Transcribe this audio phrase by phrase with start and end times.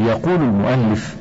[0.00, 1.14] يقول المؤلف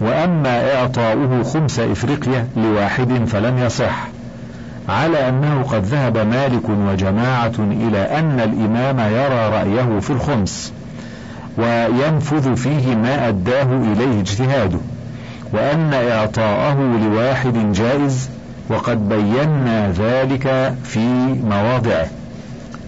[0.00, 4.08] وأما إعطاؤه خمس إفريقيا لواحد فلم يصح
[4.88, 10.72] على أنه قد ذهب مالك وجماعة إلى أن الإمام يرى رأيه في الخمس
[11.58, 14.78] وينفذ فيه ما أداه إليه اجتهاده
[15.52, 18.30] وأن إعطاءه لواحد جائز
[18.68, 21.06] وقد بينا ذلك في
[21.50, 22.06] مواضعه.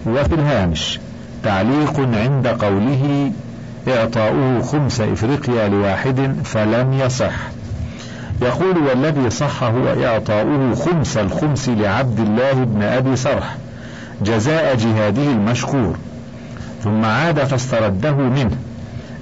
[0.07, 0.99] وفي الهامش
[1.43, 3.31] تعليق عند قوله
[3.89, 7.33] إعطاؤه خمس إفريقيا لواحد فلم يصح.
[8.41, 13.55] يقول والذي صح هو إعطاؤه خمس الخمس لعبد الله بن أبي سرح
[14.21, 15.95] جزاء جهاده المشكور.
[16.83, 18.57] ثم عاد فاسترده منه.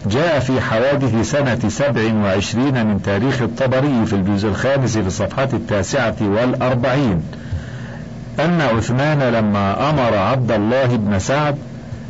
[0.05, 6.15] جاء في حوادث سنة سبع وعشرين من تاريخ الطبري في الجزء الخامس في الصفحة التاسعة
[6.21, 7.21] والأربعين.
[8.39, 11.55] أن عثمان لما أمر عبد الله بن سعد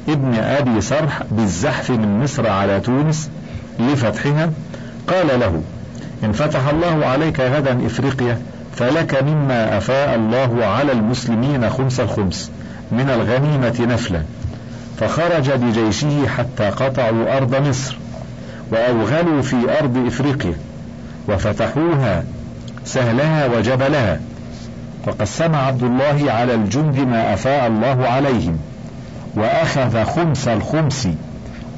[0.10, 3.30] ابن أبي سرح بالزحف من مصر على تونس
[3.80, 4.52] لفتحها
[5.08, 5.62] قال له
[6.24, 8.40] إن فتح الله عليك غدا إفريقيا
[8.76, 12.52] فلك مما أفاء الله على المسلمين خمس الخمس
[12.92, 14.22] من الغنيمة نفلا.
[15.00, 17.98] فخرج بجيشه حتى قطعوا أرض مصر
[18.72, 20.54] وأوغلوا في أرض إفريقيا
[21.28, 22.24] وفتحوها
[22.86, 24.20] سهلها وجبلها
[25.08, 28.60] وقسم عبد الله على الجند ما أفاء الله عليهم.
[29.36, 31.08] وأخذ خمس الخمس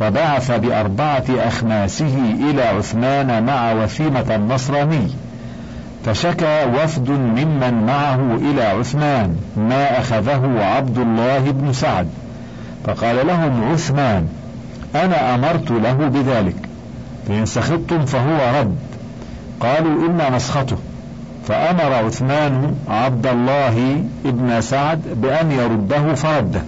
[0.01, 5.07] وبعث بأربعة أخماسه إلى عثمان مع وثيمة النصراني
[6.05, 12.07] فشكى وفد ممن معه إلى عثمان ما أخذه عبد الله بن سعد
[12.85, 14.27] فقال لهم عثمان
[14.95, 16.55] أنا أمرت له بذلك
[17.27, 18.75] فإن سخطتم فهو رد
[19.59, 20.77] قالوا إنا نسخطه
[21.47, 26.61] فأمر عثمان عبد الله ابن سعد بأن يرده فرده.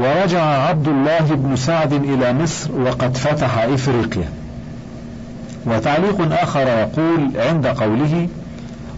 [0.00, 4.28] ورجع عبد الله بن سعد إلى مصر وقد فتح إفريقيا.
[5.66, 8.28] وتعليق آخر يقول عند قوله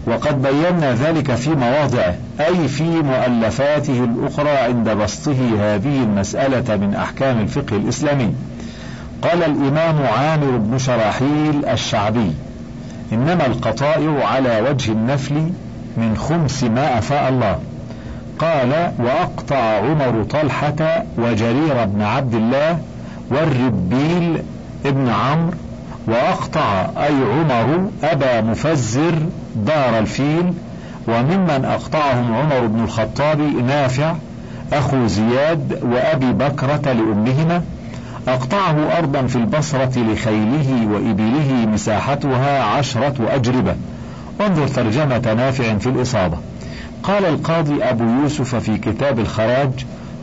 [0.07, 7.39] وقد بينا ذلك في مواضعه أي في مؤلفاته الأخرى عند بسطه هذه المسألة من أحكام
[7.39, 8.33] الفقه الإسلامي.
[9.21, 12.31] قال الإمام عامر بن شراحيل الشعبي
[13.13, 15.35] إنما القطائع على وجه النفل
[15.97, 17.59] من خمس ما أفاء الله.
[18.39, 22.79] قال وأقطع عمر طلحة وجرير بن عبد الله
[23.29, 24.41] والربيل
[24.85, 25.57] ابن عمرو
[26.07, 29.13] وأقطع أي عمر أبا مفزر
[29.55, 30.53] دار الفيل
[31.07, 34.13] وممن أقطعهم عمر بن الخطاب نافع
[34.73, 37.63] أخو زياد وأبي بكرة لأمهما.
[38.27, 43.75] أقطعه أرضا في البصرة لخيله وإبله مساحتها عشرة أجربة.
[44.41, 46.37] انظر ترجمة نافع في الإصابة.
[47.03, 49.71] قال القاضي أبو يوسف في كتاب الخراج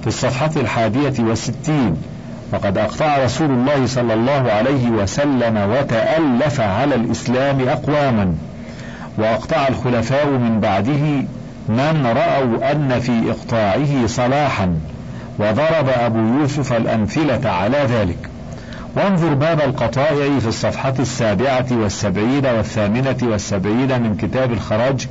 [0.00, 1.96] في الصفحة الحادية والستين
[2.52, 8.34] وقد أقطع رسول الله صلى الله عليه وسلم وتألف على الإسلام أقواما
[9.18, 11.24] وأقطع الخلفاء من بعده
[11.68, 14.76] من رأوا أن في إقطاعه صلاحا
[15.38, 18.29] وضرب أبو يوسف الأمثلة على ذلك.
[18.96, 25.06] وانظر باب القطائع في الصفحة السابعة والسبعين والثامنة والسبعين من كتاب الخراج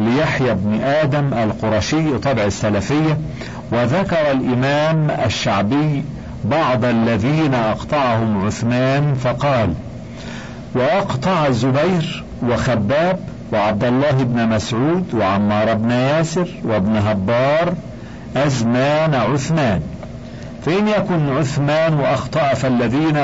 [0.00, 3.18] ليحيى بن آدم القرشي طبع السلفية
[3.72, 6.02] وذكر الإمام الشعبي
[6.44, 9.74] بعض الذين أقطعهم عثمان فقال
[10.74, 13.18] وأقطع الزبير وخباب
[13.52, 17.74] وعبد الله بن مسعود وعمار بن ياسر وابن هبار
[18.36, 19.80] أزمان عثمان.
[20.66, 23.22] فإن يكن عثمان أخطأ فالذين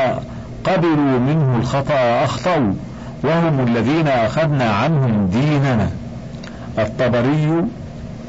[0.64, 2.72] قبلوا منه الخطأ أخطأوا
[3.24, 5.90] وهم الذين أخذنا عنهم ديننا.
[6.78, 7.64] الطبري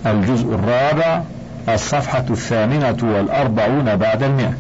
[0.06, 1.22] الجزء الرابع
[1.70, 4.54] الصفحة الثامنة والأربعون بعد المئة.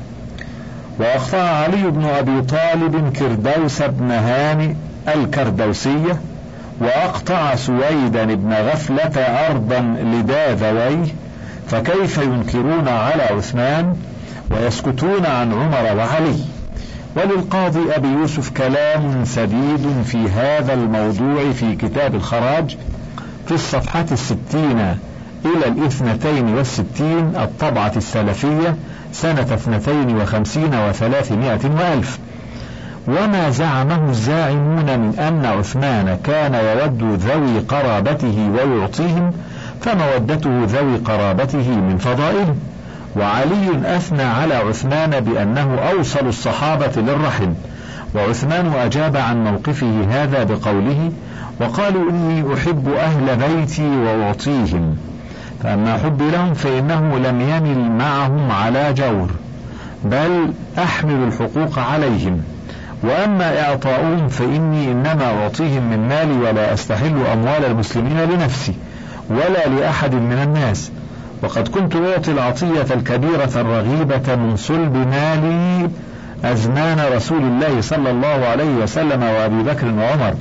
[1.00, 4.75] وأخطأ علي بن أبي طالب كردوس بن هاني
[5.08, 6.22] الكردوسية
[6.80, 11.06] وأقطع سويدا بن غفلة أرضا لداذويه
[11.68, 13.96] فكيف ينكرون على عثمان؟
[14.52, 16.36] ويسكتون عن عمر وعلي.
[17.16, 22.78] وللقاضي أبي يوسف كلام سديد في هذا الموضوع في كتاب الخراج
[23.47, 24.79] في الصفحة الستين
[25.46, 28.76] إلى الاثنتين والستين الطبعة السلفية
[29.14, 32.20] سنة اثنتين وخمسين وثلاثمائة وألف.
[33.08, 39.32] وما زعمه الزاعمون من أن عثمان كان يود ذوي قرابته ويعطيهم
[39.82, 42.56] فمودته ذوي قرابته من فضائله
[43.16, 47.54] وعلي أثنى على عثمان بأنه أوصل الصحابة للرحم
[48.16, 51.12] وعثمان أجاب عن موقفه هذا بقوله
[51.62, 54.98] وقالوا إني أحب أهل بيتي وأعطيهم
[55.64, 59.30] فأما حبي لهم فإنه لم يمل معهم على جور
[60.04, 62.42] بل أحمل الحقوق عليهم
[63.04, 68.74] وأما إعطاؤهم فإني إنما أعطيهم من مالي ولا أستحل أموال المسلمين لنفسي
[69.30, 70.92] ولا لأحد من الناس.
[71.43, 75.90] وقد كنت أعطي العطية الكبيرة الرغيبة من صلب مالي
[76.45, 80.34] أزمان رسول الله صلى الله عليه وسلم وأبي بكر وعمر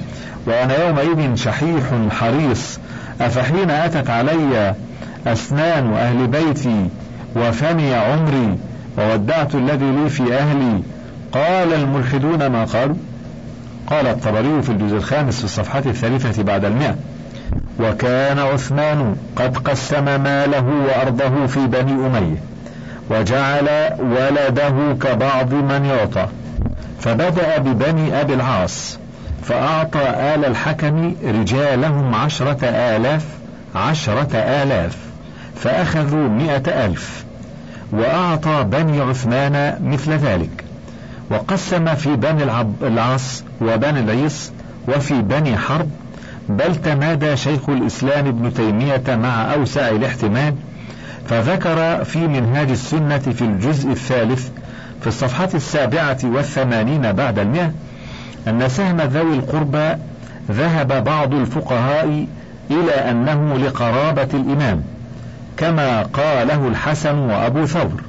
[0.46, 2.78] وأنا يومئذ شحيح حريص.
[3.20, 4.74] أفحين أتت علي
[5.26, 6.88] أسنان أهل بيتي
[7.36, 8.58] وفني عمري
[8.98, 10.82] وودعت الذي لي في أهلي.
[11.32, 12.96] قال الملحدون ما قالوا؟
[13.86, 16.96] قال الطبري في الجزء الخامس في الصفحة الثالثة بعد المئة.
[17.80, 22.36] وكان عثمان قد قسم ماله وأرضه في بني أمية
[23.10, 26.26] وجعل ولده كبعض من يعطى.
[27.00, 28.98] فبدأ ببني أبي العاص
[29.42, 33.24] فأعطى آل الحكم رجالهم عشرة آلاف
[33.74, 34.96] عشرة آلاف
[35.56, 37.24] فأخذوا مئة ألف.
[37.92, 40.64] وأعطى بني عثمان مثل ذلك.
[41.30, 42.44] وقسم في بني
[42.82, 44.52] العاص وبني العيص
[44.88, 45.88] وفي بني حرب
[46.56, 50.54] بل تمادى شيخ الإسلام ابن تيمية مع أوسع الاحتمال
[51.28, 54.48] فذكر في منهاج السنة في الجزء الثالث
[55.00, 57.72] في الصفحة السابعة والثمانين بعد المئة
[58.48, 59.94] أن سهم ذوي القربى
[60.50, 62.26] ذهب بعض الفقهاء
[62.70, 64.82] إلى أنه لقرابة الإمام
[65.56, 68.02] كما قاله الحسن وأبو ثور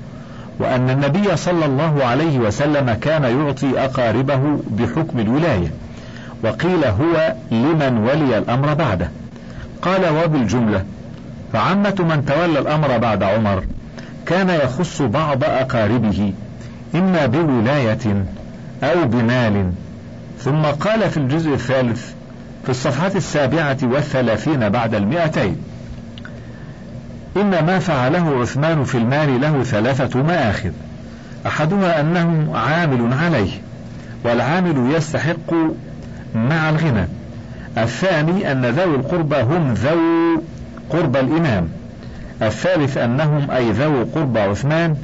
[0.59, 5.71] وأن النبي صلى الله عليه وسلم كان يعطي أقاربه بحكم الولاية.
[6.43, 9.09] وقيل هو لمن ولي الأمر بعده.
[9.81, 10.83] قال وبالجملة
[11.53, 13.63] فعامة من تولى الأمر بعد عمر
[14.25, 16.33] كان يخص بعض أقاربه
[16.95, 18.25] إما بولاية
[18.83, 19.71] أو بمال.
[20.39, 22.13] ثم قال في الجزء الثالث
[22.63, 25.57] في الصفحة السابعة والثلاثين بعد المئتين
[27.37, 30.71] إن ما فعله عثمان في المال له ثلاثة مآخذ
[31.45, 33.51] أحدها أنه عامل عليه
[34.25, 35.53] والعامل يستحق
[36.35, 37.07] مع الغنى.
[37.77, 40.41] الثاني أن ذوي القربى هم ذو
[40.89, 41.68] قرب الإمام.
[42.41, 44.95] الثالث أنهم أي ذو قرب عثمان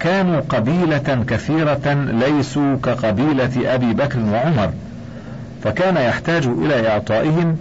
[0.00, 4.70] كانوا قبيلة كثيرة ليسوا كقبيلة أبي بكر وعمر.
[5.64, 7.56] فكان يحتاج إلى إعطائهم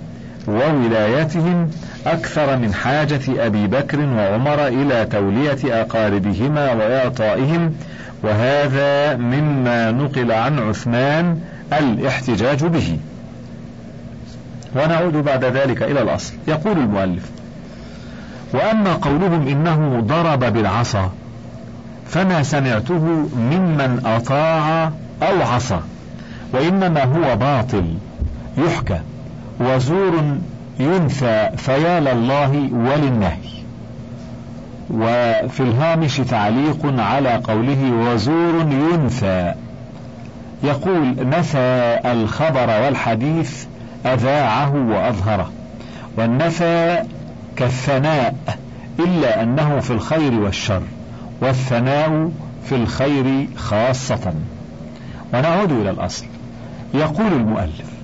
[0.48, 1.70] وولايتهم
[2.08, 7.74] أكثر من حاجة أبي بكر وعمر إلى تولية أقاربهما وإعطائهم
[8.24, 11.40] وهذا مما نقل عن عثمان
[11.80, 12.98] الاحتجاج به.
[14.76, 16.34] ونعود بعد ذلك إلى الأصل.
[16.48, 17.32] يقول المؤلف
[18.54, 21.12] وأما قولهم إنه ضرب بالعصا
[22.08, 24.92] فما سمعته ممن أطاع
[25.22, 25.80] أو عصى
[26.54, 27.94] وإنما هو باطل
[28.58, 29.00] يحكى
[29.60, 30.24] وزور
[30.80, 33.56] ينفى فيا لله وللنهي.
[34.90, 38.62] وفي الهامش تعليق على قوله وزور
[38.94, 39.54] ينفى
[40.64, 43.66] يقول نفى الخبر والحديث
[44.06, 45.52] أذاعه وأظهره.
[46.18, 47.04] والنفى
[47.56, 48.36] كالثناء
[49.00, 50.82] إلا أنه في الخير والشر
[51.42, 52.32] والثناء
[52.66, 54.34] في الخير خاصة.
[55.34, 56.26] ونعود إلى الأصل.
[56.94, 57.96] يقول المؤلف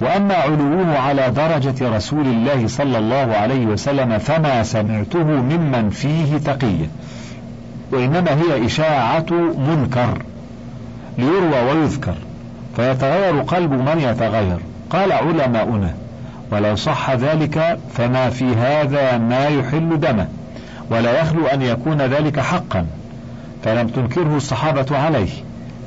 [0.00, 6.86] وأما علوه على درجة رسول الله صلى الله عليه وسلم فما سمعته ممن فيه تقية
[7.92, 9.26] وإنما هي إشاعة
[9.58, 10.22] منكر
[11.18, 12.14] ليروى ويذكر
[12.76, 14.58] فيتغير قلب من يتغير.
[14.92, 15.94] قال علماؤنا
[16.50, 20.28] ولو صح ذلك فما في هذا ما يحل دمه
[20.90, 22.86] ولا يخلو أن يكون ذلك حقا.
[23.64, 25.30] فلم تنكره الصحابة عليه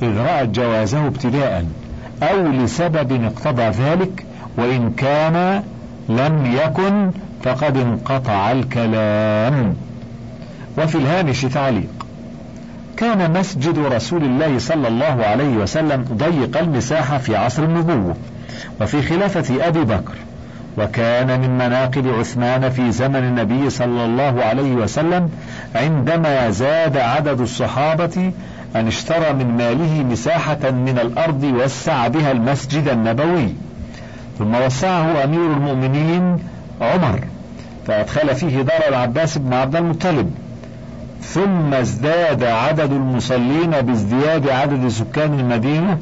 [0.02, 1.66] إذ رأت جوازه ابتداء
[2.24, 4.26] أو لسبب اقتضى ذلك
[4.58, 5.64] وإن كان
[6.10, 7.12] لم يكن
[7.44, 9.76] فقد انقطع الكلام.
[10.78, 12.06] وفي الهامش تعليق
[12.98, 18.16] كان مسجد رسول الله صلى الله عليه وسلم ضيق المساحة في عصر النبوة.
[18.82, 20.14] وفي خلافة أبي بكر
[20.78, 25.30] وكان من مناقب عثمان في زمن النبي صلى الله عليه وسلم
[25.76, 28.32] عندما زاد عدد الصحابة
[28.76, 33.50] أن اشترى من ماله مساحة من الأرض وسع بها المسجد النبوي.
[34.40, 36.38] ثم وسعه أمير المؤمنين
[36.82, 37.20] عمر
[37.88, 40.32] فأدخل فيه دار العباس بن عبد المطلب.
[41.22, 45.98] ثم ازداد عدد المصلين بازدياد عدد سكان المدينة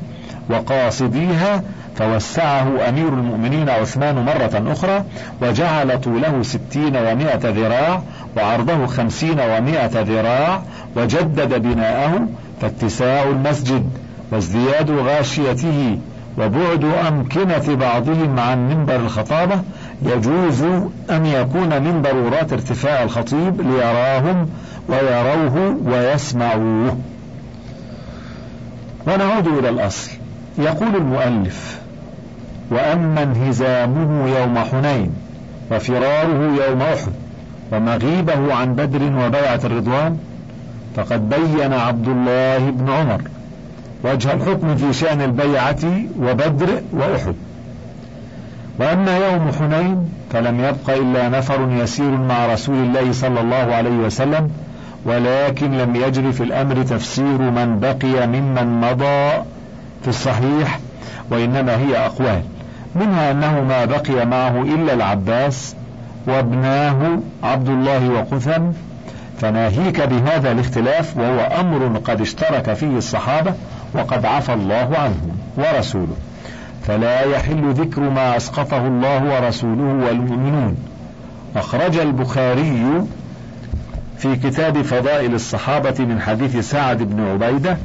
[0.50, 1.64] وقاصديها
[1.96, 5.04] فوسعه أمير المؤمنين عثمان مرة أخرى
[5.42, 8.02] وجعل طوله ستين ومائة ذراع
[8.38, 10.62] وعرضه خمسين ومائة ذراع
[10.96, 12.28] وجدد بناءه
[12.62, 13.90] فاتساع المسجد
[14.32, 15.98] وازدياد غاشيته
[16.38, 19.62] وبعد أمكنة بعضهم عن منبر الخطابة
[20.02, 20.62] يجوز
[21.10, 24.50] أن يكون من ضرورات ارتفاع الخطيب ليراهم
[24.90, 26.98] ويروه ويسمعوه.
[29.08, 30.12] ونعود إلى الأصل.
[30.58, 31.83] يقول المؤلف
[32.72, 35.12] وأما انهزامه يوم حنين
[35.72, 37.14] وفراره يوم أحد
[37.72, 40.18] ومغيبه عن بدر وبيعة الرضوان
[40.96, 43.22] فقد بين عبد الله بن عمر
[44.04, 45.86] وجه الحكم في شأن البيعة
[46.20, 47.36] وبدر وأحد.
[48.80, 54.50] وأما يوم حنين فلم يبق إلا نفر يسير مع رسول الله صلى الله عليه وسلم
[55.06, 59.44] ولكن لم يجر في الأمر تفسير من بقي ممن مضى
[60.02, 60.80] في الصحيح
[61.32, 62.42] وإنما هي أقوال.
[62.96, 65.76] منها أنه ما بقي معه إلا العباس
[66.28, 68.64] وابناه عبد الله وقثم
[69.42, 73.54] فناهيك بهذا الاختلاف وهو أمر قد اشترك فيه الصحابة
[73.94, 76.16] وقد عفى الله عنهم ورسوله.
[76.88, 80.78] فلا يحل ذكر ما أسقطه الله ورسوله والمؤمنون.
[81.56, 83.06] أخرج البخاري
[84.18, 87.78] في كتاب فضائل الصحابة من حديث سعد بن عبيدة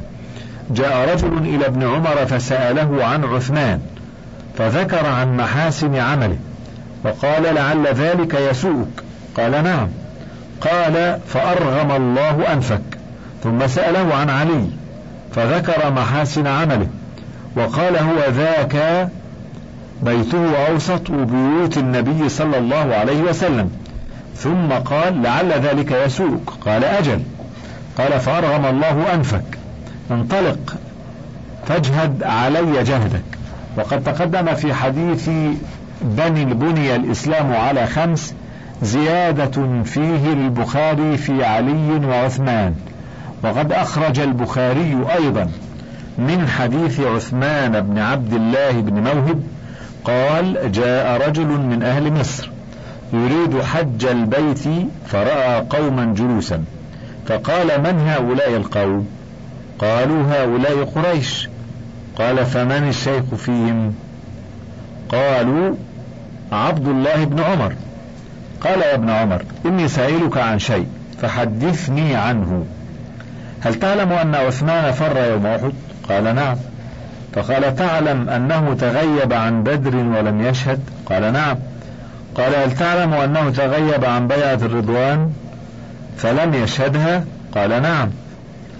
[0.71, 3.79] جاء رجل إلى ابن عمر فسأله عن عثمان
[4.59, 6.37] فذكر عن محاسن عمله
[7.05, 9.03] وقال لعل ذلك يسوءك.
[9.37, 9.87] قال نعم.
[10.61, 12.81] قال فأرغم الله أنفك.
[13.43, 14.65] ثم سأله عن علي
[15.35, 16.87] فذكر محاسن عمله
[17.55, 19.07] وقال هو ذاك
[20.01, 23.71] بيته أوسط بيوت النبي صلى الله عليه وسلم.
[24.35, 26.49] ثم قال لعل ذلك يسوءك.
[26.65, 27.21] قال أجل.
[27.97, 29.57] قال فأرغم الله أنفك.
[30.11, 30.75] انطلق
[31.67, 33.38] فاجهد علي جهدك.
[33.77, 35.29] وقد تقدم في حديث
[36.01, 38.33] بني بني الإسلام على خمس
[38.81, 42.75] زيادة فيه البخاري في علي وعثمان.
[43.43, 45.49] وقد أخرج البخاري أيضا
[46.17, 49.43] من حديث عثمان بن عبد الله بن موهب
[50.05, 52.49] قال جاء رجل من أهل مصر
[53.13, 54.63] يريد حج البيت
[55.07, 56.63] فرأى قوما جلوسا
[57.27, 59.07] فقال من هؤلاء القوم؟
[59.79, 61.49] قالوا هؤلاء قريش.
[62.19, 63.95] قال فمن الشيخ فيهم؟
[65.09, 65.75] قالوا
[66.51, 67.73] عبد الله بن عمر.
[68.61, 70.87] قال يا ابن عمر إني سائلك عن شيء
[71.21, 72.65] فحدثني عنه.
[73.61, 75.73] هل تعلم أن عثمان فر يوم أحد؟
[76.09, 76.57] قال نعم.
[77.33, 81.57] فقال تعلم أنه تغيب عن بدر ولم يشهد؟ قال نعم.
[82.35, 85.31] قال هل تعلم أنه تغيب عن بيعة الرضوان
[86.17, 87.23] فلم يشهدها؟
[87.55, 88.09] قال نعم.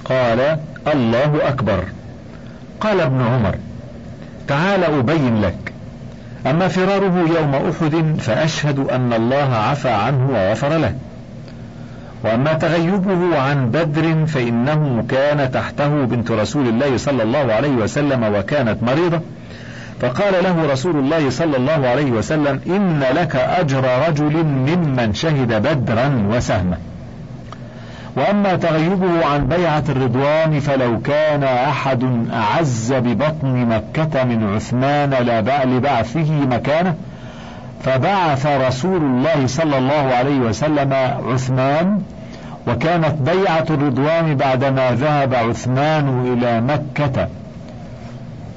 [0.05, 1.83] قال الله أكبر.
[2.81, 3.55] قال ابن عمر
[4.47, 5.73] تعال أبين لك.
[6.47, 10.93] أما فراره يوم أحد فأشهد أن الله عفى عنه وغفر له.
[12.23, 18.83] وأما تغيبه عن بدر فإنه كان تحته بنت رسول الله صلى الله عليه وسلم وكانت
[18.83, 19.19] مريضة.
[20.01, 26.27] فقال له رسول الله صلى الله عليه وسلم إن لك أجر رجل ممن شهد بدرا
[26.31, 26.77] وسهما.
[28.15, 35.13] وأما تغيبه عن بيعة الرضوان فلو كان أحد أعز ببطن مكة من عثمان
[35.65, 36.95] لبعثه مكانه
[37.83, 40.93] فبعث رسول الله صلى الله عليه وسلم
[41.29, 42.01] عثمان
[42.67, 47.27] وكانت بيعة الرضوان بعدما ذهب عثمان إلى مكة.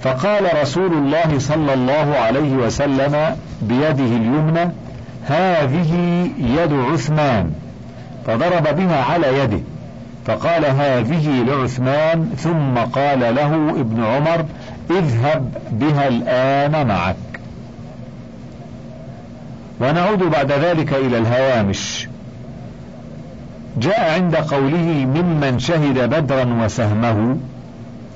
[0.02, 4.72] فقال رسول الله صلى الله عليه وسلم بيده اليمنى
[5.26, 5.94] هذه
[6.38, 7.50] يد عثمان.
[8.26, 9.60] فضرب بها على يده.
[10.26, 14.44] فقال هذه لعثمان ثم قال له ابن عمر
[14.90, 17.16] اذهب بها الآن معك.
[19.80, 22.08] ونعود بعد ذلك إلى الهوامش.
[23.76, 27.36] جاء عند قوله ممن شهد بدرا وسهمه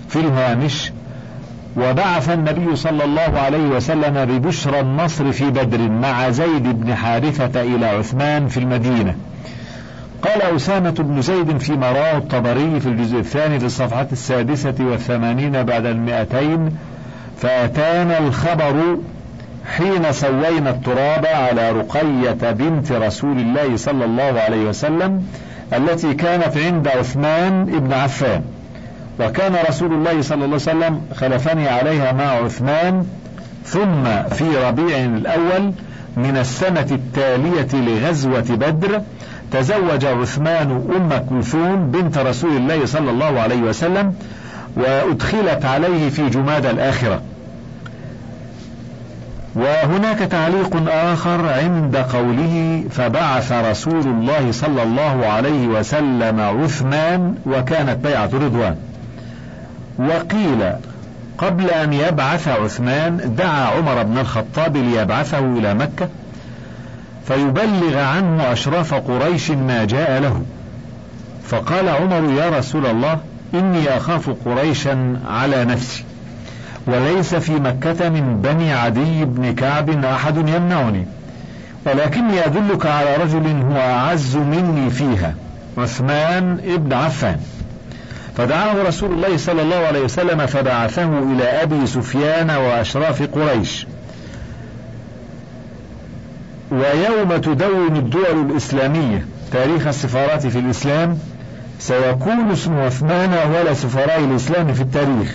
[0.09, 0.93] في الهامش
[1.77, 7.87] وبعث النبي صلى الله عليه وسلم ببشرى النصر في بدر مع زيد بن حارثة إلى
[7.87, 9.15] عثمان في المدينة.
[10.43, 15.87] قال أسامة بن زيد في مراه الطبري في الجزء الثاني في الصفحة السادسة والثمانين بعد
[15.87, 16.77] المئتين
[17.43, 18.99] فأتانا الخبر
[19.77, 25.23] حين سوينا التراب على رقية بنت رسول الله صلى الله عليه وسلم
[25.73, 28.43] التي كانت عند عثمان بن عفان.
[29.21, 33.07] وكان رسول الله صلى الله عليه وسلم خلفني عليها مع عثمان
[33.65, 35.73] ثم في ربيع الأول
[36.17, 39.01] من السنة التالية لغزوة بدر
[39.53, 44.15] تزوج عثمان أم كلثوم بنت رسول الله صلى الله عليه وسلم
[44.77, 47.21] وأدخلت عليه في جماد الآخرة.
[49.55, 58.31] وهناك تعليق آخر عند قوله فبعث رسول الله صلى الله عليه وسلم عثمان وكانت بيعة
[58.35, 58.77] رضوان.
[59.99, 60.73] وقيل
[61.39, 66.09] قبل أن يبعث عثمان دعا عمر بن الخطاب ليبعثه إلى مكة.
[67.29, 70.43] فيبلغ عنه أشراف قريش ما جاء له
[71.49, 73.19] فقال عمر يا رسول الله
[73.55, 76.05] إني أخاف قريشا على نفسي
[76.87, 81.07] وليس في مكة من بني عدي بن كعب أحد يمنعني
[81.87, 85.35] ولكني أدلك على رجل هو أعز مني فيها
[85.79, 87.41] عثمان ابن عفان.
[88.37, 93.87] فدعاه رسول الله صلى الله عليه وسلم فبعثه إلى أبي سفيان وأشراف قريش.
[96.71, 101.19] ويوم تدون الدول الإسلامية تاريخ السفارات في الإسلام
[101.79, 105.35] سيكون اسم عثمان أول سفراء الإسلام في التاريخ.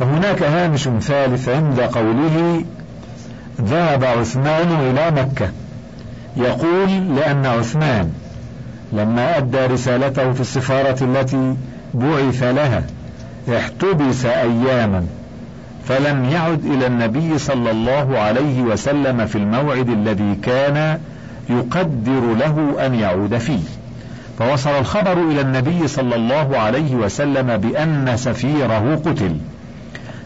[0.00, 2.64] وهناك هامش ثالث عند قوله
[3.60, 5.48] ذهب عثمان إلى مكة
[6.36, 8.12] يقول لأن عثمان
[8.92, 11.56] لما أدى رسالته في السفارة التي
[11.94, 12.82] بعث لها
[13.56, 15.06] احتبس أياما
[15.88, 20.98] فلم يعد إلى النبي صلى الله عليه وسلم في الموعد الذي كان
[21.50, 23.60] يقدر له أن يعود فيه.
[24.38, 29.36] فوصل الخبر إلى النبي صلى الله عليه وسلم بأن سفيره قتل.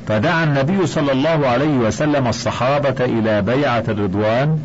[0.08, 4.58] فدعا النبي صلى الله عليه وسلم الصحابة إلى بيعة الرضوان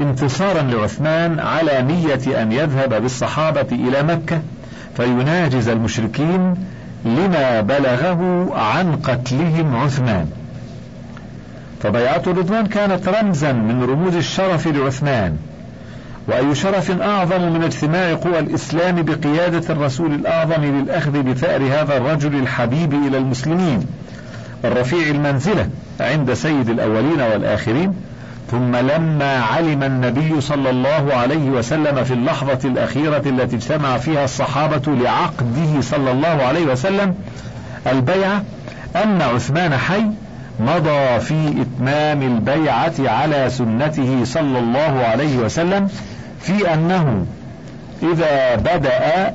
[0.00, 4.40] انتصارا لعثمان على نية أن يذهب بالصحابة إلى مكة
[4.96, 6.54] فيناجز المشركين
[7.04, 10.30] لما بلغه عن قتلهم عثمان.
[11.82, 15.36] فبيعة الرضوان كانت رمزا من رموز الشرف لعثمان
[16.28, 22.94] وأي شرف أعظم من اجتماع قوى الإسلام بقيادة الرسول الأعظم للأخذ بثأر هذا الرجل الحبيب
[22.94, 23.86] إلى المسلمين
[24.64, 25.68] الرفيع المنزلة
[26.00, 27.94] عند سيد الأولين والآخرين
[28.50, 34.92] ثم لما علم النبي صلى الله عليه وسلم في اللحظة الأخيرة التي اجتمع فيها الصحابة
[34.92, 37.14] لعقده صلى الله عليه وسلم
[37.86, 38.42] البيعة
[39.04, 40.04] أن عثمان حي
[40.60, 45.88] مضى في إتمام البيعة على سنته صلى الله عليه وسلم
[46.40, 47.26] في أنه
[48.02, 49.34] إذا بدأ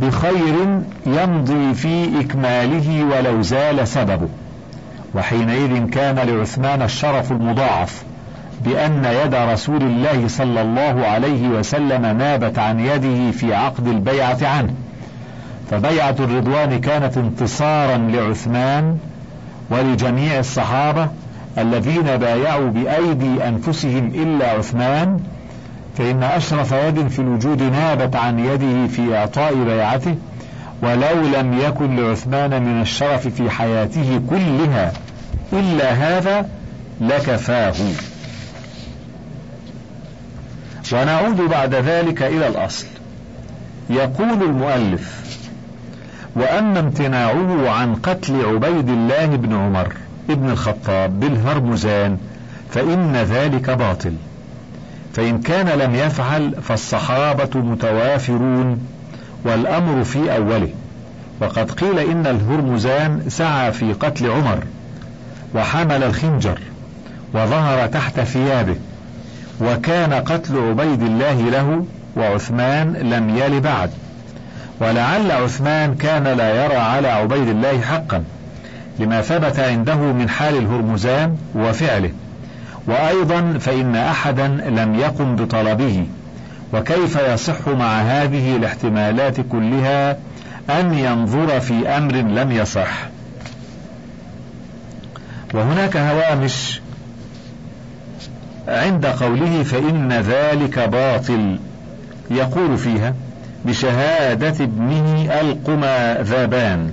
[0.00, 4.28] بخير يمضي في إكماله ولو زال سببه.
[5.14, 8.02] وحينئذ كان لعثمان الشرف المضاعف.
[8.64, 14.74] بأن يد رسول الله صلى الله عليه وسلم نابت عن يده في عقد البيعة عنه.
[15.70, 18.98] فبيعة الرضوان كانت انتصارا لعثمان
[19.70, 21.08] ولجميع الصحابة
[21.58, 25.20] الذين بايعوا بأيدي أنفسهم إلا عثمان
[25.98, 30.14] فإن أشرف يد في الوجود نابت عن يده في إعطاء بيعته
[30.82, 34.92] ولو لم يكن لعثمان من الشرف في حياته كلها
[35.52, 36.48] إلا هذا
[37.00, 37.74] لكفاه.
[40.92, 42.86] ونعود بعد ذلك إلى الأصل.
[43.90, 45.22] يقول المؤلف
[46.36, 49.92] وأما امتناعه عن قتل عبيد الله بن عمر
[50.30, 52.18] ابن الخطاب بالهرمزان
[52.70, 54.14] فإن ذلك باطل.
[55.14, 58.86] فإن كان لم يفعل فالصحابة متوافرون
[59.44, 60.68] والأمر في أوله.
[61.40, 64.64] وقد قيل إن الهرمزان سعى في قتل عمر
[65.54, 66.58] وحمل الخنجر
[67.34, 68.76] وظهر تحت ثيابه.
[69.62, 71.84] وكان قتل عبيد الله له
[72.16, 73.90] وعثمان لم يل بعد.
[74.80, 78.24] ولعل عثمان كان لا يرى على عبيد الله حقا
[78.98, 82.10] لما ثبت عنده من حال الهرمزان وفعله.
[82.86, 86.06] وأيضا فإن أحدا لم يقم بطلبه.
[86.72, 90.16] وكيف يصح مع هذه الاحتمالات كلها
[90.70, 93.08] أن ينظر في أمر لم يصح؟
[95.54, 96.80] وهناك هوامش
[98.68, 101.58] عند قوله فإن ذلك باطل
[102.30, 103.14] يقول فيها
[103.64, 106.90] بشهادة ابنه ألقما ذابان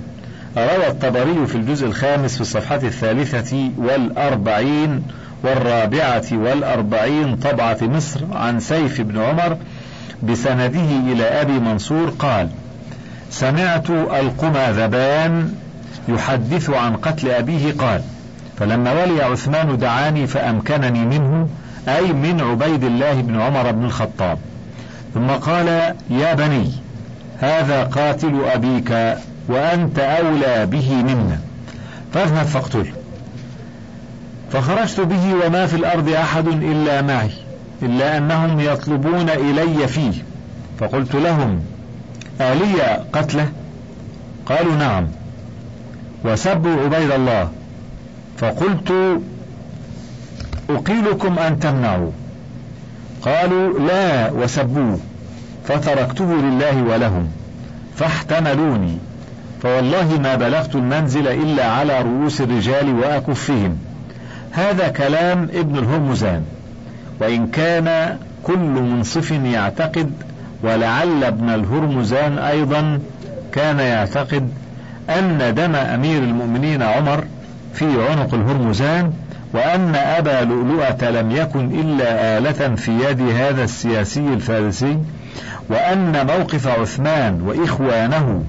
[0.56, 5.02] روى الطبري في الجزء الخامس في الصفحة الثالثة والأربعين
[5.44, 9.56] والرابعة والأربعين طبعة مصر عن سيف بن عمر
[10.22, 12.48] بسنده إلى أبي منصور قال
[13.30, 15.54] سمعت ألقما ذبان
[16.08, 18.02] يحدث عن قتل أبيه قال
[18.58, 21.48] فلما ولي عثمان دعاني فأمكنني منه
[21.88, 24.38] أي من عبيد الله بن عمر بن الخطاب.
[25.14, 26.72] ثم قال يا بني
[27.38, 31.38] هذا قاتل أبيك وأنت أولى به منا.
[32.14, 32.92] فاذهب فاقتله.
[34.52, 37.30] فخرجت به وما في الأرض أحد إلا معي
[37.82, 40.12] إلا أنهم يطلبون إلي فيه.
[40.80, 41.60] فقلت لهم
[42.40, 43.48] آلي قتله؟
[44.46, 45.08] قالوا نعم.
[46.24, 47.48] وسبوا عبيد الله.
[48.38, 49.20] فقلت
[50.76, 52.10] أقيلكم أن تمنعوا.
[53.22, 54.98] قالوا لا وسبوه
[55.68, 57.28] فتركته لله ولهم
[57.96, 58.98] فاحتملوني.
[59.62, 63.78] فوالله ما بلغت المنزل إلا على رؤوس الرجال وأكفهم.
[64.52, 66.42] هذا كلام ابن الهرمزان.
[67.20, 70.12] وإن كان كل منصف يعتقد
[70.62, 73.00] ولعل ابن الهرمزان أيضا
[73.52, 74.50] كان يعتقد
[75.10, 77.24] أن دم أمير المؤمنين عمر
[77.74, 79.12] في عنق الهرمزان
[79.52, 84.98] وأن أبا لؤلؤة لم يكن إلا آلة في يد هذا السياسي الفارسي
[85.68, 88.44] وأن موقف عثمان وإخوانه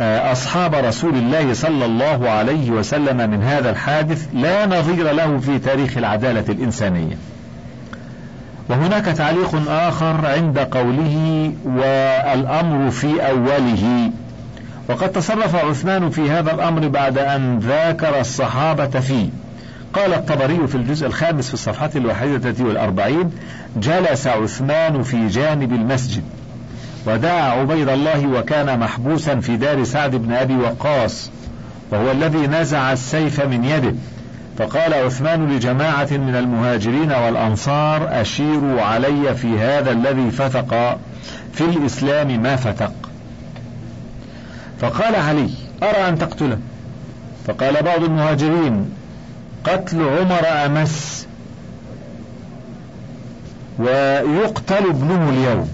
[0.00, 5.58] آه، أصحاب رسول الله صلى الله عليه وسلم من هذا الحادث لا نظير له في
[5.58, 7.16] تاريخ العدالة الإنسانية.
[8.68, 14.10] وهناك تعليق آخر عند قوله والأمر في أوله
[14.88, 19.28] وقد تصرف عثمان في هذا الأمر بعد أن ذاكر الصحابة فيه
[19.94, 23.30] قال الطبري في الجزء الخامس في الصفحة الواحدة والأربعين
[23.76, 26.22] جلس عثمان في جانب المسجد
[27.06, 31.30] ودعا عبيد الله وكان محبوسا في دار سعد بن أبي وقاص
[31.90, 33.94] وهو الذي نزع السيف من يده.
[34.58, 40.98] فقال عثمان لجماعة من المهاجرين والأنصار أشيروا علي في هذا الذي فتق
[41.52, 42.92] في الإسلام ما فتق.
[44.80, 45.50] فقال علي
[45.82, 46.58] أرى أن تقتله؟
[47.46, 48.99] فقال بعض المهاجرين
[49.64, 51.26] قتل عمر أمس
[53.78, 55.68] ويقتل ابنه اليوم.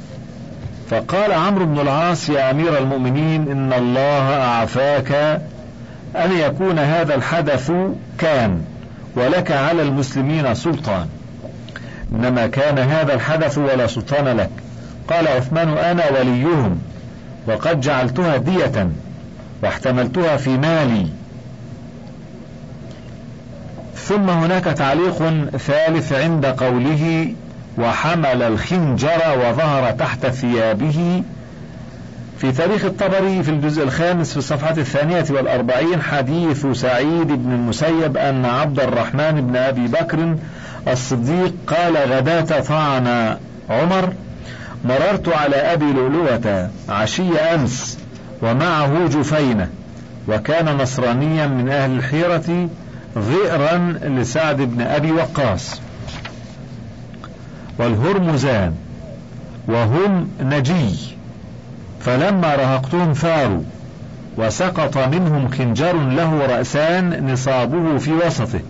[0.91, 5.13] فقال عمرو بن العاص يا أمير المؤمنين إن الله أعفاك
[6.17, 7.73] أن يكون هذا الحدث
[8.19, 8.63] كان
[9.17, 11.07] ولك على المسلمين سلطان.
[12.13, 14.51] إنما كان هذا الحدث ولا سلطان لك.
[15.09, 16.79] قال عثمان أنا وليهم
[17.47, 18.89] وقد جعلتها دية
[19.63, 21.07] واحتملتها في مالي.
[24.09, 25.19] ثم هناك تعليق
[25.57, 27.33] ثالث عند قوله
[27.79, 31.23] وحمل الخنجر وظهر تحت ثيابه.
[32.39, 38.45] في تاريخ الطبري في الجزء الخامس في الصفحة الثانية والأربعين حديث سعيد بن المسيب أن
[38.45, 40.37] عبد الرحمن بن أبي بكر
[40.89, 43.37] الصديق قال غداة طعن
[43.71, 44.13] عمر
[44.85, 47.99] مررت على أبي لؤلؤة عشي أمس
[48.43, 49.69] ومعه جفينة
[50.29, 52.69] وكان نصرانيا من أهل الحيرة
[53.19, 55.81] ظئرا لسعد بن أبي وقاص.
[57.79, 58.75] والهرمزان
[59.69, 61.17] وهم نجي
[62.01, 63.63] فلما رهقتهم ثاروا
[64.39, 68.61] وسقط منهم خنجر له رأسان نصابه في وسطه.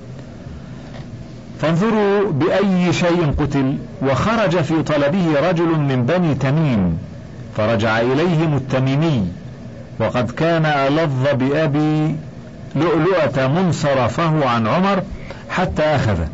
[1.61, 6.98] فانظروا بأي شيء قتل وخرج في طلبه رجل من بني تميم
[7.56, 9.28] فرجع إليهم التميمي
[10.00, 12.16] وقد كان ألظ بأبي
[12.74, 15.02] لؤلؤة منصرفه عن عمر
[15.50, 16.29] حتى أخذه.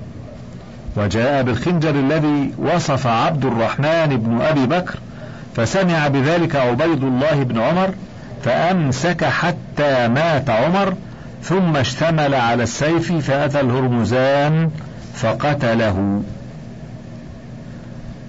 [0.97, 4.95] وجاء بالخنجر الذي وصف عبد الرحمن بن أبي بكر
[5.57, 7.91] فسمع بذلك عبيد الله بن عمر
[8.45, 10.95] فأمسك حتى مات عمر
[11.43, 14.71] ثم اشتمل على السيف فأتى الهرمزان
[15.15, 16.23] فقتله.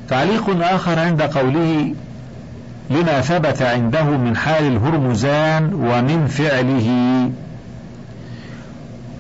[0.10, 1.94] تعليق آخر عند قوله
[2.90, 6.90] لما ثبت عنده من حال الهرمزان ومن فعله.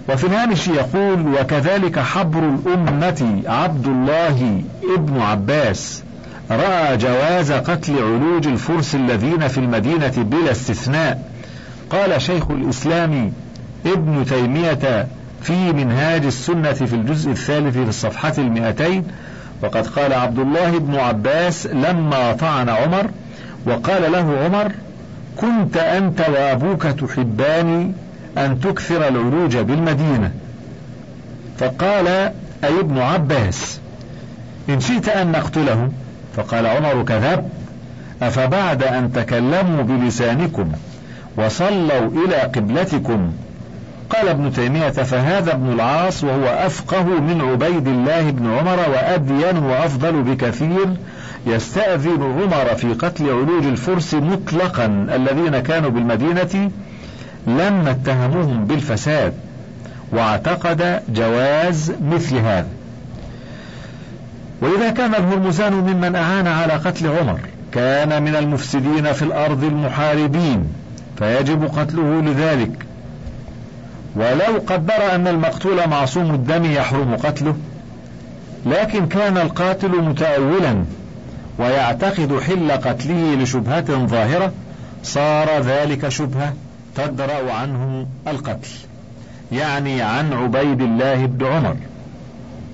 [0.09, 4.61] وفي الهامش يقول وكذلك حبر الأمة عبد الله
[4.95, 6.03] ابن عباس
[6.51, 11.29] رأى جواز قتل علوج الفرس الذين في المدينة بلا استثناء.
[11.89, 13.31] قال شيخ الإسلام
[13.85, 15.07] ابن تيمية
[15.41, 19.03] في منهاج السنة في الجزء الثالث في الصفحة المئتين
[19.63, 23.09] وقد قال عبد الله بن عباس لما طعن عمر
[23.65, 24.71] وقال له عمر
[25.37, 27.93] كنت أنت وأبوك تحبان
[28.37, 30.31] أن تكثر العروج بالمدينة.
[31.59, 32.07] فقال
[32.63, 33.79] أي ابن عباس
[34.69, 35.91] إن شئت أن نقتله
[36.35, 37.49] فقال عمر كذب
[38.21, 40.71] أفبعد أن تكلموا بلسانكم
[41.37, 43.31] وصلوا إلى قبلتكم؟
[44.09, 50.23] قال ابن تيمية فهذا ابن العاص وهو أفقه من عبيد الله بن عمر وأدين وأفضل
[50.23, 50.87] بكثير
[51.47, 56.71] يستأذن عمر في قتل علوج الفرس مطلقا الذين كانوا بالمدينة
[57.47, 59.33] لما اتهموهم بالفساد
[60.11, 62.67] واعتقد جواز مثل هذا.
[64.61, 67.39] وإذا كان الهرمزان ممن أعان على قتل عمر
[67.71, 70.67] كان من المفسدين في الأرض المحاربين
[71.17, 72.71] فيجب قتله لذلك.
[74.15, 77.55] ولو قدر أن المقتول معصوم الدم يحرم قتله
[78.65, 80.83] لكن كان القاتل متأولا
[81.59, 84.51] ويعتقد حل قتله لشبهة ظاهرة
[85.03, 86.53] صار ذلك شبهة
[86.95, 88.69] تدرأ عنه القتل
[89.51, 91.75] يعني عن عبيد الله بن عمر.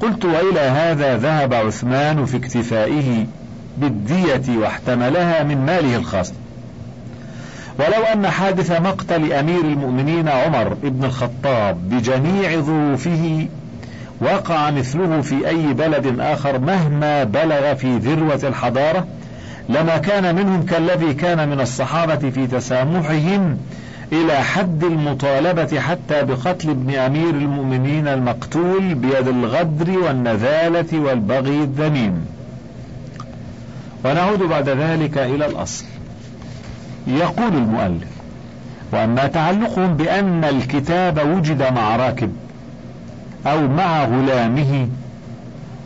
[0.02, 3.26] قلت وإلى هذا ذهب عثمان في اكتفائه
[3.78, 6.34] بالدية واحتملها من ماله الخاص.
[7.80, 13.48] ولو أن حادث مقتل أمير المؤمنين عمر بن الخطاب بجميع ظروفه
[14.22, 19.08] وقع مثله في أي بلد آخر مهما بلغ في ذروة الحضارة
[19.70, 23.58] لما كان منهم كالذي كان من الصحابة في تسامحهم
[24.12, 32.26] إلى حد المطالبة حتى بقتل ابن أمير المؤمنين المقتول بيد الغدر والنذالة والبغي الذميم.
[34.06, 35.86] ونعود بعد ذلك إلى الأصل.
[37.08, 38.08] يقول المؤلف
[38.91, 42.32] وأما تعلقهم بأن الكتاب وجد مع راكب
[43.48, 44.88] أو مع غلامه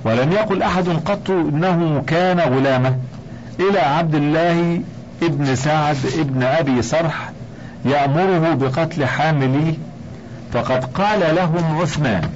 [0.06, 2.96] ولم يقل أحد قط إنه كان غلامه
[3.60, 4.82] إلى عبد الله
[5.24, 7.32] ابن سعد ابن أبي صرح
[7.86, 9.74] يأمره بقتل حامليه
[10.54, 12.30] فقد قال لهم عثمان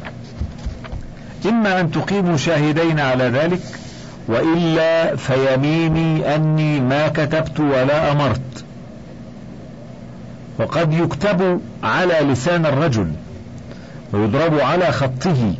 [1.46, 3.60] إما أن تقيموا شاهدين على ذلك
[4.28, 8.66] وإلا فيميني أني ما كتبت ولا أمرت.
[10.60, 13.12] وقد يكتب على لسان الرجل
[14.14, 15.54] ويضرب على خطه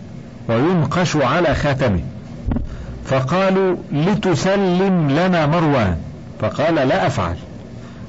[0.50, 2.02] وينقش على خاتمه.
[3.06, 5.98] فقالوا لتسلم لنا مروان.
[6.42, 7.36] فقال لا أفعل.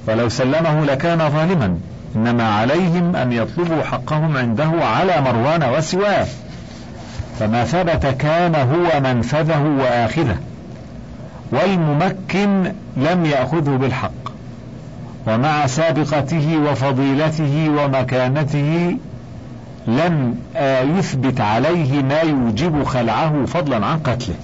[0.08, 1.78] ولو سلمه لكان ظالما.
[2.16, 6.26] إنما عليهم أن يطلبوا حقهم عنده على مروان وسواه.
[7.38, 10.36] فما ثبت كان هو منفذه وآخذه.
[11.52, 14.10] والممكن لم يأخذه بالحق.
[15.26, 18.96] ومع سابقته وفضيلته ومكانته
[19.86, 20.34] لم
[20.98, 24.34] يثبت عليه ما يوجب خلعه فضلا عن قتله.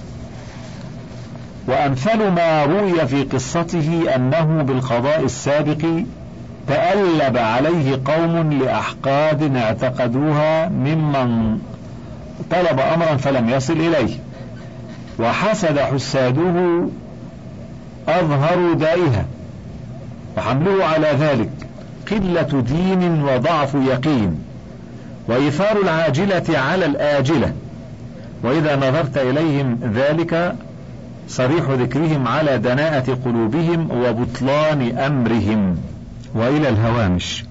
[1.67, 5.85] وأمثل ما روي في قصته أنه بالقضاء السابق
[6.67, 11.57] تألب عليه قوم لأحقاد اعتقدوها ممن
[12.51, 14.17] طلب أمرا فلم يصل إليه.
[15.19, 16.87] وحسد حساده
[18.07, 19.25] أظهروا دائها.
[20.37, 21.49] وحمله على ذلك
[22.11, 24.39] قلة دين وضعف يقين.
[25.27, 27.53] وإيثار العاجلة على الآجلة.
[28.43, 30.55] وإذا نظرت إليهم ذلك
[31.27, 35.77] صريح ذكرهم على دناءة قلوبهم وبطلان أمرهم.
[36.35, 37.45] وإلى الهوامش.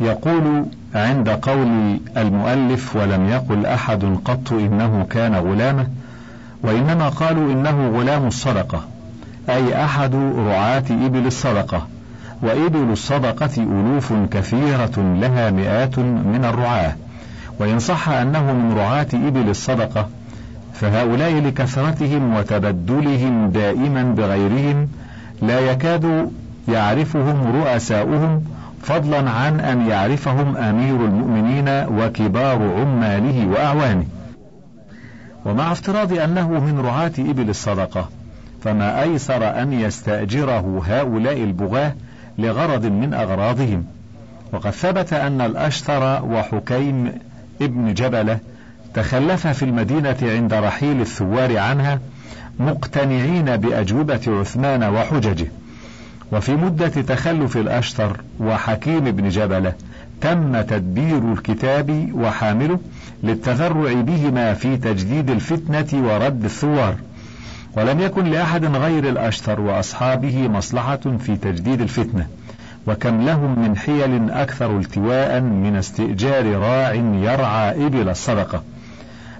[0.00, 5.86] يقول عند قول المؤلف ولم يقل أحد قط إنه كان غلامه.
[6.62, 8.84] وإنما قالوا إنه غلام الصدقة
[9.48, 11.86] أي أحد رعاة إبل الصدقة.
[12.42, 16.94] وإبل الصدقة ألوف كثيرة لها مئات من الرعاة.
[17.58, 20.08] وإن صح أنه من رعاة إبل الصدقة
[20.80, 24.88] فهؤلاء لكثرتهم وتبدلهم دائما بغيرهم
[25.42, 26.30] لا يكاد
[26.68, 28.44] يعرفهم رؤساؤهم
[28.82, 34.06] فضلا عن أن يعرفهم أمير المؤمنين وكبار عماله وأعوانه.
[35.44, 38.08] ومع افتراض أنه من رعاة إبل الصدقة
[38.62, 41.94] فما أيسر أن يستأجره هؤلاء البغاة
[42.38, 43.84] لغرض من أغراضهم.
[44.52, 47.12] وقد ثبت أن الأشتر وحكيم
[47.62, 48.38] ابن جبلة
[48.96, 52.00] تخلف في المدينة عند رحيل الثوار عنها
[52.58, 55.46] مقتنعين بأجوبة عثمان وحججه.
[56.32, 59.72] وفي مدة تخلف الأشتر وحكيم بن جبلة
[60.20, 62.78] تم تدبير الكتاب وحامله
[63.22, 66.94] للتذرع بهما في تجديد الفتنة ورد الثوار.
[67.76, 72.26] ولم يكن لأحد غير الأشتر وأصحابه مصلحة في تجديد الفتنة
[72.86, 78.62] وكم لهم من حيل أكثر التواء من استئجار راع يرعى إبل الصدقة.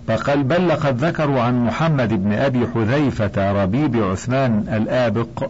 [0.06, 5.48] فقال بل لقد ذكروا عن محمد بن أبي حذيفة ربيب عثمان الآبق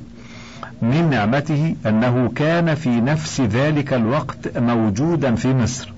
[0.82, 5.92] من نعمته أنه كان في نفس ذلك الوقت موجودا في مصر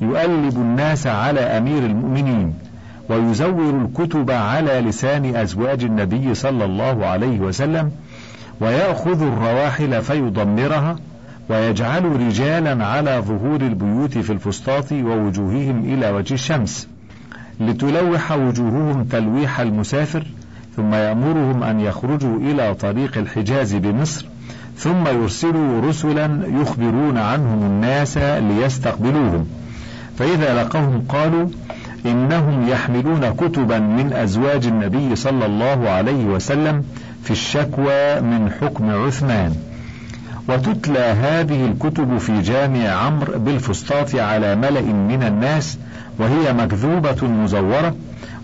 [0.00, 2.54] يؤلب الناس على أمير المؤمنين
[3.08, 7.90] ويزور الكتب على لسان أزواج النبي صلى الله عليه وسلم
[8.60, 10.96] ويأخذ الرواحل فيضمرها
[11.48, 16.88] ويجعل رجالا على ظهور البيوت في الفسطاط ووجوههم إلى وجه الشمس.
[17.60, 20.24] لتلوح وجوههم تلويح المسافر
[20.76, 24.26] ثم يأمرهم أن يخرجوا إلى طريق الحجاز بمصر
[24.76, 29.46] ثم يرسلوا رسلا يخبرون عنهم الناس ليستقبلوهم.
[30.18, 31.48] فإذا لقوهم قالوا
[32.06, 36.84] إنهم يحملون كتبا من أزواج النبي صلى الله عليه وسلم
[37.22, 39.54] في الشكوى من حكم عثمان.
[40.48, 45.78] وتتلى هذه الكتب في جامع عمرو بالفسطاط على ملأ من الناس
[46.18, 47.94] وهي مكذوبة مزورة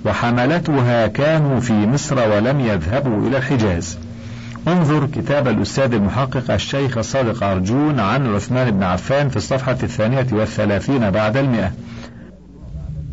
[0.06, 3.98] وحملتها كانوا في مصر ولم يذهبوا إلى الحجاز.
[4.68, 11.10] انظر كتاب الأستاذ المحقق الشيخ الصادق أرجون عن عثمان بن عفان في الصفحة الثانية والثلاثين
[11.10, 11.72] بعد المئة.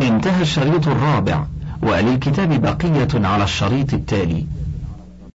[0.02, 1.44] انتهى الشريط الرابع
[1.84, 4.46] وللكتاب بقية على الشريط التالي.